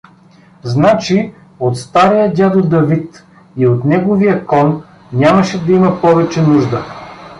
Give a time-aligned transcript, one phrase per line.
[0.63, 3.23] Значи, от стария дядо Давид
[3.57, 6.85] и от неговия кон нямаше да има повече нужда.